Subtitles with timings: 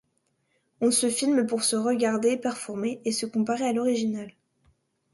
[0.79, 4.31] On se filme pour se regarder performer et se comparer à l’original.